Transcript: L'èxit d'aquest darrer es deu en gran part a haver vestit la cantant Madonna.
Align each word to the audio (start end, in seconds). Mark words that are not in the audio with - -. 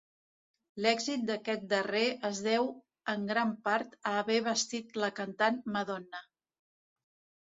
L'èxit 0.83 1.25
d'aquest 1.29 1.65
darrer 1.73 2.07
es 2.29 2.39
deu 2.47 2.69
en 3.13 3.27
gran 3.31 3.51
part 3.67 3.93
a 4.13 4.13
haver 4.23 4.39
vestit 4.47 4.97
la 5.05 5.11
cantant 5.21 5.61
Madonna. 5.77 6.23